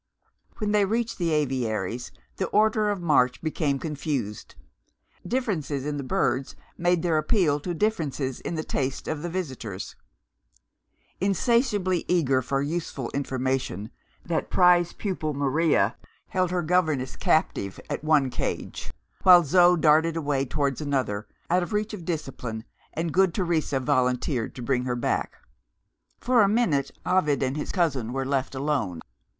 [0.57, 4.55] When they reached the aviaries the order of march became confused;
[5.27, 9.95] differences in the birds made their appeal to differences in the taste of the visitors.
[11.19, 13.91] Insatiably eager for useful information,
[14.25, 15.95] that prize pupil Maria
[16.29, 18.91] held her governess captive at one cage;
[19.21, 22.63] while Zo darted away towards another, out of reach of discipline,
[22.93, 25.35] and good Teresa volunteered to bring her back.
[26.19, 29.01] For a minute, Ovid and his cousin were left alone.